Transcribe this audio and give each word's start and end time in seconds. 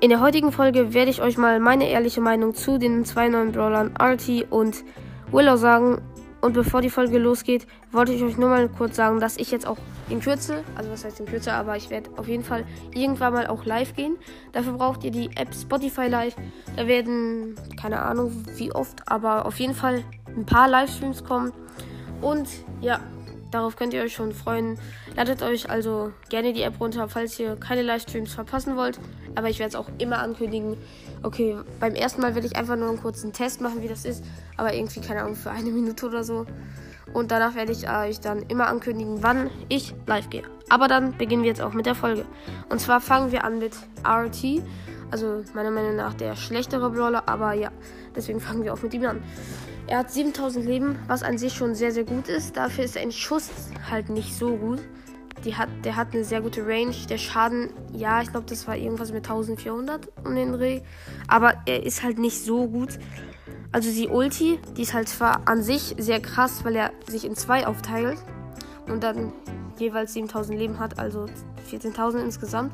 In 0.00 0.10
der 0.10 0.20
heutigen 0.20 0.52
Folge 0.52 0.94
werde 0.94 1.10
ich 1.10 1.22
euch 1.22 1.36
mal 1.36 1.58
meine 1.58 1.88
ehrliche 1.88 2.20
Meinung 2.20 2.54
zu 2.54 2.78
den 2.78 3.04
zwei 3.04 3.28
neuen 3.28 3.50
Brawlern 3.50 3.96
Artie 3.98 4.46
und 4.48 4.84
Willow 5.32 5.56
sagen. 5.56 6.00
Und 6.40 6.52
bevor 6.52 6.82
die 6.82 6.88
Folge 6.88 7.18
losgeht, 7.18 7.66
wollte 7.90 8.12
ich 8.12 8.22
euch 8.22 8.36
nur 8.36 8.48
mal 8.48 8.68
kurz 8.68 8.94
sagen, 8.94 9.18
dass 9.18 9.38
ich 9.38 9.50
jetzt 9.50 9.66
auch 9.66 9.76
in 10.08 10.20
Kürze, 10.20 10.62
also 10.76 10.88
was 10.92 11.04
heißt 11.04 11.18
in 11.18 11.26
Kürze, 11.26 11.52
aber 11.52 11.76
ich 11.76 11.90
werde 11.90 12.10
auf 12.16 12.28
jeden 12.28 12.44
Fall 12.44 12.64
irgendwann 12.94 13.32
mal 13.32 13.48
auch 13.48 13.64
live 13.64 13.96
gehen. 13.96 14.16
Dafür 14.52 14.74
braucht 14.74 15.02
ihr 15.02 15.10
die 15.10 15.30
App 15.34 15.52
Spotify 15.52 16.06
Live. 16.06 16.36
Da 16.76 16.86
werden, 16.86 17.56
keine 17.76 18.00
Ahnung 18.00 18.44
wie 18.54 18.70
oft, 18.70 19.02
aber 19.10 19.46
auf 19.46 19.58
jeden 19.58 19.74
Fall 19.74 20.04
ein 20.28 20.46
paar 20.46 20.68
Livestreams 20.68 21.24
kommen. 21.24 21.52
Und 22.20 22.48
ja, 22.80 23.00
darauf 23.50 23.76
könnt 23.76 23.94
ihr 23.94 24.02
euch 24.02 24.14
schon 24.14 24.32
freuen. 24.32 24.78
Ladet 25.16 25.42
euch 25.42 25.70
also 25.70 26.12
gerne 26.28 26.52
die 26.52 26.62
App 26.62 26.80
runter, 26.80 27.08
falls 27.08 27.38
ihr 27.38 27.56
keine 27.56 27.82
Livestreams 27.82 28.34
verpassen 28.34 28.76
wollt. 28.76 28.98
Aber 29.34 29.48
ich 29.48 29.58
werde 29.58 29.70
es 29.70 29.76
auch 29.76 29.88
immer 29.98 30.18
ankündigen. 30.18 30.76
Okay, 31.22 31.56
beim 31.80 31.94
ersten 31.94 32.22
Mal 32.22 32.34
werde 32.34 32.46
ich 32.46 32.56
einfach 32.56 32.76
nur 32.76 32.88
einen 32.88 33.00
kurzen 33.00 33.32
Test 33.32 33.60
machen, 33.60 33.82
wie 33.82 33.88
das 33.88 34.04
ist. 34.04 34.24
Aber 34.56 34.74
irgendwie, 34.74 35.00
keine 35.00 35.22
Ahnung, 35.22 35.34
für 35.34 35.50
eine 35.50 35.70
Minute 35.70 36.06
oder 36.06 36.24
so. 36.24 36.46
Und 37.12 37.30
danach 37.30 37.54
werde 37.54 37.72
ich 37.72 37.88
euch 37.88 38.20
dann 38.20 38.42
immer 38.42 38.66
ankündigen, 38.66 39.22
wann 39.22 39.50
ich 39.68 39.94
live 40.06 40.28
gehe. 40.30 40.42
Aber 40.68 40.88
dann 40.88 41.16
beginnen 41.16 41.42
wir 41.42 41.48
jetzt 41.48 41.62
auch 41.62 41.72
mit 41.72 41.86
der 41.86 41.94
Folge. 41.94 42.26
Und 42.68 42.80
zwar 42.80 43.00
fangen 43.00 43.32
wir 43.32 43.44
an 43.44 43.58
mit 43.58 43.72
RT. 44.06 44.62
Also 45.10 45.42
meiner 45.54 45.70
Meinung 45.70 45.96
nach 45.96 46.12
der 46.12 46.36
schlechtere 46.36 46.90
Brawler. 46.90 47.22
Aber 47.26 47.54
ja, 47.54 47.70
deswegen 48.18 48.40
fangen 48.40 48.64
wir 48.64 48.74
auch 48.74 48.82
mit 48.82 48.92
ihm 48.92 49.04
an. 49.06 49.22
Er 49.86 49.98
hat 49.98 50.10
7000 50.10 50.66
Leben, 50.66 50.98
was 51.06 51.22
an 51.22 51.38
sich 51.38 51.54
schon 51.54 51.74
sehr, 51.74 51.92
sehr 51.92 52.04
gut 52.04 52.28
ist. 52.28 52.56
Dafür 52.56 52.84
ist 52.84 52.98
ein 52.98 53.10
Schuss 53.10 53.48
halt 53.90 54.10
nicht 54.10 54.34
so 54.34 54.56
gut. 54.56 54.80
Die 55.44 55.54
hat, 55.54 55.68
der 55.84 55.96
hat 55.96 56.12
eine 56.12 56.24
sehr 56.24 56.42
gute 56.42 56.66
Range. 56.66 56.94
Der 57.08 57.16
Schaden, 57.16 57.70
ja, 57.94 58.20
ich 58.20 58.30
glaube, 58.30 58.46
das 58.46 58.66
war 58.66 58.76
irgendwas 58.76 59.12
mit 59.12 59.24
1400 59.24 60.08
um 60.24 60.34
den 60.34 60.52
Dreh. 60.52 60.82
Aber 61.26 61.54
er 61.64 61.84
ist 61.84 62.02
halt 62.02 62.18
nicht 62.18 62.44
so 62.44 62.68
gut. 62.68 62.98
Also 63.72 63.90
die 63.90 64.08
Ulti, 64.08 64.58
die 64.76 64.82
ist 64.82 64.92
halt 64.92 65.08
zwar 65.08 65.48
an 65.48 65.62
sich 65.62 65.94
sehr 65.98 66.20
krass, 66.20 66.64
weil 66.64 66.76
er 66.76 66.90
sich 67.06 67.24
in 67.24 67.34
zwei 67.34 67.66
aufteilt 67.66 68.18
und 68.86 69.02
dann 69.02 69.32
jeweils 69.78 70.12
7000 70.12 70.58
Leben 70.58 70.78
hat, 70.78 70.98
also 70.98 71.26
14.000 71.70 72.18
insgesamt. 72.24 72.72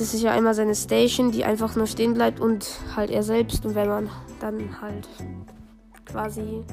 Das 0.00 0.14
ist 0.14 0.22
ja 0.22 0.32
einmal 0.32 0.54
seine 0.54 0.74
Station, 0.74 1.30
die 1.30 1.44
einfach 1.44 1.76
nur 1.76 1.86
stehen 1.86 2.14
bleibt 2.14 2.40
und 2.40 2.66
halt 2.96 3.10
er 3.10 3.22
selbst. 3.22 3.66
Und 3.66 3.74
wenn 3.74 3.86
man 3.86 4.10
dann 4.40 4.80
halt 4.80 5.06
quasi 6.06 6.64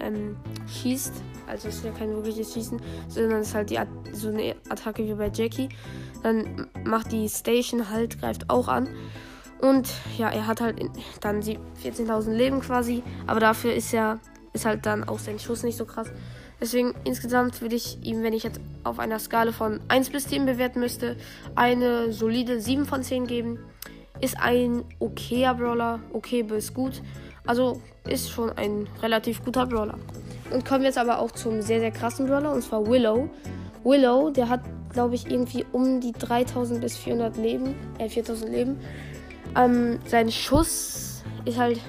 ähm, 0.00 0.34
schießt. 0.66 1.12
Also 1.46 1.68
es 1.68 1.76
ist 1.76 1.84
ja 1.84 1.92
kein 1.92 2.10
wirkliches 2.16 2.52
Schießen, 2.52 2.80
sondern 3.06 3.42
es 3.42 3.50
ist 3.50 3.54
halt 3.54 3.70
die 3.70 3.78
At 3.78 3.86
so 4.12 4.30
eine 4.30 4.56
Attacke 4.68 5.06
wie 5.06 5.14
bei 5.14 5.30
Jackie. 5.32 5.68
Dann 6.24 6.66
macht 6.82 7.12
die 7.12 7.28
Station 7.28 7.90
halt, 7.90 8.18
greift 8.18 8.50
auch 8.50 8.66
an. 8.66 8.88
Und 9.60 9.88
ja, 10.18 10.28
er 10.28 10.48
hat 10.48 10.60
halt 10.60 10.84
dann 11.20 11.42
die 11.42 11.60
14.000 11.84 12.32
Leben 12.32 12.58
quasi. 12.58 13.04
Aber 13.28 13.38
dafür 13.38 13.72
ist 13.72 13.94
er, 13.94 14.18
ist 14.52 14.64
halt 14.64 14.84
dann 14.84 15.04
auch 15.04 15.20
sein 15.20 15.38
Schuss 15.38 15.62
nicht 15.62 15.76
so 15.76 15.84
krass. 15.84 16.08
Deswegen 16.60 16.94
insgesamt 17.04 17.60
würde 17.60 17.76
ich 17.76 17.98
ihm, 18.02 18.22
wenn 18.22 18.32
ich 18.32 18.42
jetzt 18.42 18.60
auf 18.82 18.98
einer 18.98 19.18
Skala 19.18 19.52
von 19.52 19.80
1 19.88 20.10
bis 20.10 20.28
10 20.28 20.46
bewerten 20.46 20.80
müsste, 20.80 21.16
eine 21.54 22.12
solide 22.12 22.60
7 22.60 22.86
von 22.86 23.02
10 23.02 23.26
geben. 23.26 23.58
Ist 24.20 24.38
ein 24.40 24.84
okayer 24.98 25.54
Brawler, 25.54 26.00
okay 26.12 26.42
bis 26.42 26.72
gut. 26.72 27.02
Also 27.46 27.82
ist 28.08 28.30
schon 28.30 28.50
ein 28.50 28.88
relativ 29.02 29.44
guter 29.44 29.66
Brawler. 29.66 29.98
Und 30.50 30.64
kommen 30.64 30.80
wir 30.80 30.88
jetzt 30.88 30.98
aber 30.98 31.18
auch 31.18 31.32
zum 31.32 31.60
sehr, 31.60 31.80
sehr 31.80 31.90
krassen 31.90 32.26
Brawler, 32.26 32.52
und 32.52 32.62
zwar 32.62 32.86
Willow. 32.86 33.28
Willow, 33.84 34.30
der 34.30 34.48
hat, 34.48 34.62
glaube 34.92 35.14
ich, 35.14 35.30
irgendwie 35.30 35.66
um 35.72 36.00
die 36.00 36.12
3000 36.12 36.80
bis 36.80 36.96
400 36.96 37.36
Leben, 37.36 37.74
äh, 37.98 38.08
4000 38.08 38.50
Leben. 38.50 38.80
Ähm, 39.56 39.98
sein 40.06 40.30
Schuss 40.30 41.22
ist 41.44 41.58
halt, 41.58 41.80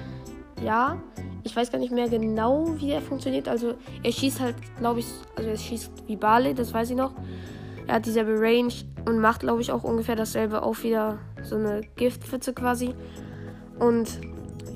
ja, 0.62 1.00
ich 1.48 1.56
weiß 1.56 1.72
gar 1.72 1.78
nicht 1.78 1.92
mehr 1.92 2.08
genau, 2.08 2.74
wie 2.76 2.90
er 2.90 3.00
funktioniert. 3.00 3.48
Also, 3.48 3.74
er 4.02 4.12
schießt 4.12 4.40
halt, 4.40 4.54
glaube 4.78 5.00
ich, 5.00 5.06
also 5.36 5.50
er 5.50 5.56
schießt 5.56 6.04
wie 6.06 6.16
Barley, 6.16 6.54
das 6.54 6.72
weiß 6.72 6.90
ich 6.90 6.96
noch. 6.96 7.12
Er 7.86 7.96
hat 7.96 8.06
dieselbe 8.06 8.38
Range 8.38 8.72
und 9.06 9.18
macht, 9.18 9.40
glaube 9.40 9.62
ich, 9.62 9.72
auch 9.72 9.82
ungefähr 9.82 10.14
dasselbe, 10.14 10.62
auch 10.62 10.82
wieder 10.82 11.18
so 11.42 11.56
eine 11.56 11.80
Giftpfütze 11.96 12.52
quasi. 12.52 12.94
Und 13.78 14.20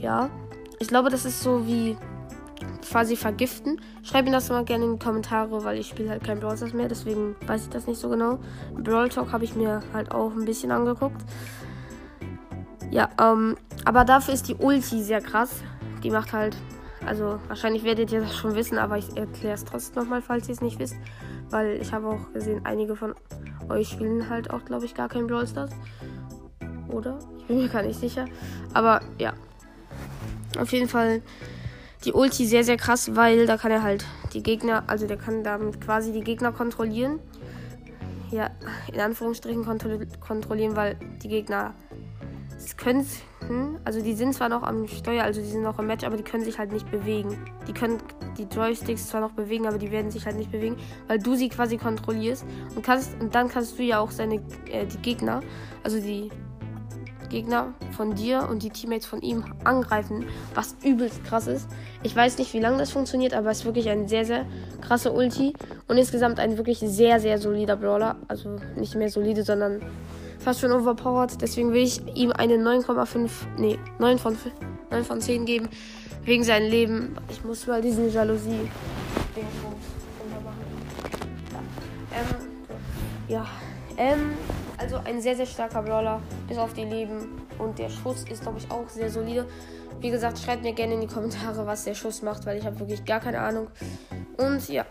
ja, 0.01 0.31
ich 0.79 0.89
glaube, 0.89 1.11
das 1.11 1.27
ist 1.27 1.43
so 1.43 1.67
wie 1.67 1.97
quasi 2.89 3.17
vergiften. 3.17 3.81
Schreibt 4.03 4.27
mir 4.27 4.33
das 4.33 4.49
mal 4.49 4.65
gerne 4.65 4.85
in 4.85 4.93
die 4.93 5.05
Kommentare, 5.05 5.63
weil 5.65 5.79
ich 5.79 5.89
spiele 5.89 6.11
halt 6.11 6.25
kein 6.25 6.41
Brawl 6.41 6.57
Stars 6.57 6.73
mehr, 6.73 6.89
deswegen 6.89 7.37
weiß 7.47 7.65
ich 7.65 7.69
das 7.69 7.87
nicht 7.87 8.01
so 8.01 8.09
genau. 8.09 8.39
Brawl 8.75 9.09
Talk 9.09 9.33
habe 9.33 9.45
ich 9.45 9.55
mir 9.55 9.83
halt 9.93 10.11
auch 10.11 10.33
ein 10.33 10.45
bisschen 10.45 10.71
angeguckt. 10.71 11.23
Ja, 12.91 13.09
ähm, 13.21 13.57
aber 13.85 14.05
dafür 14.05 14.35
ist 14.35 14.49
die 14.49 14.55
Ulti 14.55 15.03
sehr 15.03 15.21
krass. 15.21 15.63
Die 16.03 16.11
macht 16.11 16.33
halt, 16.33 16.57
also 17.07 17.39
wahrscheinlich 17.49 17.85
werdet 17.85 18.13
ihr 18.13 18.21
das 18.21 18.37
schon 18.37 18.55
wissen, 18.55 18.79
aber 18.79 18.99
ich 18.99 19.17
erkläre 19.17 19.55
es 19.55 19.65
trotzdem 19.65 20.03
nochmal, 20.03 20.23
falls 20.23 20.49
ihr 20.49 20.55
es 20.55 20.61
nicht 20.61 20.79
wisst. 20.79 20.97
Weil 21.51 21.81
ich 21.81 21.93
habe 21.93 22.09
auch 22.09 22.33
gesehen, 22.33 22.63
einige 22.65 22.97
von 22.97 23.15
euch 23.69 23.89
spielen 23.89 24.29
halt 24.29 24.51
auch, 24.51 24.65
glaube 24.65 24.85
ich, 24.85 24.95
gar 24.95 25.09
kein 25.09 25.27
Brawl 25.27 25.47
Stars. 25.47 25.71
Oder? 26.89 27.19
Ich 27.39 27.47
bin 27.47 27.59
mir 27.59 27.69
gar 27.69 27.83
nicht 27.83 27.99
sicher. 27.99 28.27
Aber 28.75 29.01
ja, 29.19 29.35
auf 30.59 30.73
jeden 30.73 30.89
Fall 30.89 31.23
die 32.05 32.13
Ulti 32.13 32.47
sehr, 32.47 32.65
sehr 32.65 32.77
krass, 32.77 33.15
weil 33.15 33.47
da 33.47 33.57
kann 33.57 33.71
er 33.71 33.83
halt 33.83 34.05
die 34.33 34.43
Gegner, 34.43 34.85
also 34.89 35.07
der 35.07 35.17
kann 35.17 35.45
damit 35.45 35.81
quasi 35.81 36.13
die 36.13 36.23
Gegner 36.23 36.53
kontrollieren. 36.53 37.21
Ja, 38.31 38.51
in 38.93 38.99
Anführungsstrichen 38.99 39.65
kontro 39.65 39.99
kontrollieren, 40.21 40.75
weil 40.75 40.97
die 41.23 41.29
Gegner 41.29 41.75
können, 42.77 43.07
also 43.85 44.01
die 44.01 44.15
sind 44.15 44.35
zwar 44.35 44.49
noch 44.49 44.63
am 44.63 44.87
Steuer, 44.87 45.25
also 45.25 45.41
die 45.41 45.47
sind 45.47 45.63
noch 45.63 45.79
im 45.79 45.87
Match, 45.87 46.05
aber 46.05 46.17
die 46.17 46.23
können 46.23 46.45
sich 46.45 46.59
halt 46.59 46.73
nicht 46.73 46.91
bewegen. 46.91 47.37
Die 47.67 47.73
können 47.73 47.99
die 48.39 48.45
Joysticks 48.45 49.09
zwar 49.09 49.21
noch 49.21 49.33
bewegen, 49.33 49.67
aber 49.67 49.79
die 49.79 49.91
werden 49.91 50.11
sich 50.11 50.27
halt 50.27 50.37
nicht 50.37 50.53
bewegen, 50.53 50.77
weil 51.09 51.19
du 51.19 51.35
sie 51.35 51.49
quasi 51.49 51.77
kontrollierst 51.77 52.45
und 52.75 52.83
kannst 52.83 53.21
und 53.21 53.35
dann 53.35 53.49
kannst 53.49 53.79
du 53.79 53.83
ja 53.83 53.99
auch 53.99 54.11
seine 54.11 54.37
äh, 54.71 54.87
die 54.87 54.99
Gegner, 54.99 55.41
also 55.83 56.01
die 56.01 56.31
Gegner 57.33 57.73
von 57.93 58.15
dir 58.15 58.47
und 58.49 58.63
die 58.63 58.71
Teammates 58.71 59.07
von 59.07 59.23
ihm 59.23 59.45
angreifen, 59.65 60.27
was 60.55 60.77
übelst 60.85 61.25
krass 61.25 61.47
ist. 61.47 61.69
Ich 62.03 62.15
weiß 62.15 62.39
nicht, 62.39 62.53
wie 62.53 62.61
lange 62.61 62.79
das 62.79 62.91
funktioniert, 62.91 63.33
aber 63.35 63.51
es 63.51 63.61
ist 63.61 63.65
wirklich 63.65 63.89
ein 63.89 64.07
sehr, 64.07 64.25
sehr 64.25 64.45
krasser 64.83 65.15
Ulti 65.15 65.55
und 65.89 65.97
insgesamt 65.97 66.39
ein 66.39 66.59
wirklich 66.59 66.79
sehr, 66.79 67.19
sehr 67.21 67.39
solider 67.39 67.77
Brawler. 67.77 68.17
Also 68.29 68.59
nicht 68.77 68.95
mehr 68.95 69.09
solide, 69.09 69.45
sondern 69.45 69.81
fast 70.43 70.61
schon 70.61 70.73
overpowered. 70.73 71.41
Deswegen 71.41 71.73
will 71.73 71.83
ich 71.83 72.01
ihm 72.15 72.33
eine 72.33 72.55
9,5, 72.55 73.31
nee, 73.59 73.79
9 73.99 74.19
von, 74.19 74.37
9 74.91 75.05
von 75.05 75.21
10 75.21 75.47
geben, 75.47 75.69
wegen 76.25 76.45
seinem 76.45 76.71
Leben. 76.71 77.17
Ich 77.31 77.45
muss 77.45 77.67
mal 77.67 77.81
diesen 77.81 78.13
Jalousie. 78.13 78.69
Ja. 79.37 79.43
Ähm, 82.19 82.27
ja. 83.29 83.47
Ähm, 83.97 84.33
also 84.79 84.97
ein 85.05 85.21
sehr, 85.21 85.37
sehr 85.37 85.47
starker 85.47 85.83
Brawler, 85.83 86.21
bis 86.49 86.59
auf 86.59 86.73
die 86.73 86.85
Leben. 86.85 87.43
Und 87.59 87.79
der 87.79 87.89
Schuss 87.89 88.25
ist, 88.25 88.43
glaube 88.43 88.59
ich, 88.59 88.71
auch 88.71 88.89
sehr 88.89 89.11
solide. 89.11 89.47
Wie 90.01 90.11
gesagt, 90.11 90.39
schreibt 90.39 90.63
mir 90.63 90.73
gerne 90.73 90.95
in 90.95 91.03
die 91.03 91.07
Kommentare, 91.07 91.67
was 91.67 91.85
der 91.85 91.95
Schuss 91.95 92.23
macht, 92.23 92.45
weil 92.47 92.59
ich 92.59 92.67
habe 92.67 92.81
wirklich 92.81 93.05
gar 93.05 93.21
keine 93.21 93.41
Ahnung. 93.41 93.69
Und 94.37 94.69
ja, 94.69 94.85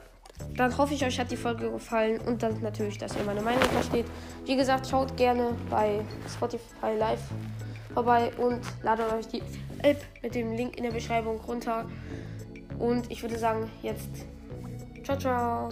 dann 0.56 0.78
hoffe 0.78 0.94
ich, 0.94 1.06
euch 1.06 1.20
hat 1.20 1.32
die 1.32 1.38
Folge 1.38 1.72
gefallen 1.72 2.20
und 2.22 2.44
dann 2.44 2.62
natürlich, 2.62 2.98
dass 2.98 3.16
ihr 3.16 3.24
meine 3.24 3.42
Meinung 3.42 3.64
versteht. 3.64 4.06
Wie 4.46 4.56
gesagt, 4.56 4.88
schaut 4.88 5.16
gerne 5.18 5.50
bei 5.70 6.02
Spotify 6.34 6.96
Live 6.98 7.22
vorbei 7.94 8.32
und 8.38 8.62
ladet 8.84 9.12
euch 9.14 9.28
die 9.28 9.42
App 9.82 10.02
mit 10.22 10.36
dem 10.36 10.54
Link 10.54 10.78
in 10.78 10.84
der 10.84 10.92
Beschreibung 10.92 11.40
runter. 11.42 11.86
Und 12.80 13.10
ich 13.12 13.22
würde 13.22 13.38
sagen, 13.38 13.70
jetzt 13.82 14.10
ciao, 15.04 15.18
ciao. 15.18 15.70